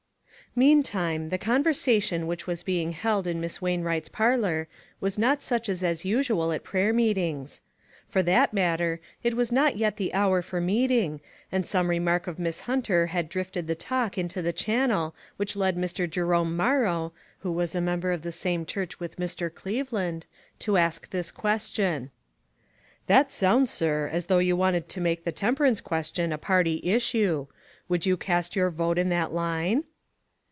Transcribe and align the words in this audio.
MEANTIME 0.53 1.29
the 1.29 1.37
conversation 1.37 2.27
which 2.27 2.45
was 2.45 2.61
being 2.61 2.91
held 2.91 3.25
in 3.25 3.39
Miss 3.39 3.61
Wainvvright's 3.61 4.09
parlor 4.09 4.67
was 4.99 5.17
not 5.17 5.41
such 5.41 5.69
as 5.69 5.81
is 5.81 6.03
usual 6.03 6.51
at 6.51 6.65
prayer 6.65 6.91
meetings. 6.91 7.61
For 8.09 8.21
that 8.23 8.51
matter, 8.51 8.99
it 9.23 9.33
was 9.33 9.49
not 9.49 9.77
yet 9.77 9.95
the 9.95 10.13
hour 10.13 10.41
for 10.41 10.59
meeting, 10.59 11.21
and 11.53 11.65
some 11.65 11.89
remark 11.89 12.27
of 12.27 12.37
Miss 12.37 12.59
Hunter 12.67 13.07
had 13.07 13.29
drifted 13.29 13.65
the 13.65 13.75
talk 13.75 14.17
into 14.17 14.41
the 14.41 14.51
channel 14.51 15.15
which 15.37 15.55
led 15.55 15.77
Mr. 15.77 16.09
Jerome 16.09 16.57
Morrow, 16.57 17.13
who 17.39 17.51
was 17.53 17.73
a 17.73 17.79
member 17.79 18.11
of 18.11 18.21
the 18.21 18.31
same 18.33 18.65
church 18.65 18.99
with 18.99 19.15
Mr. 19.15 19.49
Cleveland,, 19.55 20.25
to 20.59 20.75
ask 20.75 21.11
this 21.11 21.31
question: 21.31 22.11
"That 23.07 23.31
sounds, 23.31 23.71
sir, 23.71 24.09
as 24.11 24.25
though 24.25 24.39
you 24.39 24.57
wanted 24.57 24.89
to 24.89 24.99
make 24.99 25.23
the 25.23 25.31
temperance 25.31 25.79
question 25.79 26.33
a 26.33 26.37
party 26.37 26.81
issue. 26.83 27.47
Would 27.87 28.05
you 28.05 28.17
cast 28.17 28.53
your 28.57 28.69
vote 28.69 28.97
in 28.97 29.07
that 29.07 29.31
line 29.33 29.85